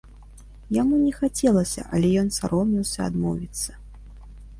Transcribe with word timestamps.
Яму 0.77 0.95
не 1.01 1.11
хацелася, 1.17 1.83
але 1.97 2.09
ён 2.21 2.31
саромеўся 2.37 2.99
адмовіцца. 3.09 3.71